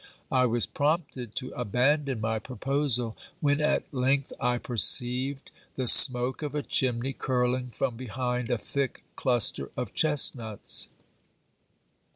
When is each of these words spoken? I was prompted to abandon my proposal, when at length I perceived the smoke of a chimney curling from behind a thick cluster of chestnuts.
I 0.31 0.47
was 0.47 0.65
prompted 0.65 1.35
to 1.35 1.51
abandon 1.51 2.21
my 2.21 2.39
proposal, 2.39 3.15
when 3.39 3.61
at 3.61 3.83
length 3.93 4.33
I 4.39 4.57
perceived 4.57 5.51
the 5.75 5.85
smoke 5.85 6.41
of 6.41 6.55
a 6.55 6.63
chimney 6.63 7.13
curling 7.13 7.69
from 7.69 7.97
behind 7.97 8.49
a 8.49 8.57
thick 8.57 9.03
cluster 9.15 9.69
of 9.77 9.93
chestnuts. 9.93 10.87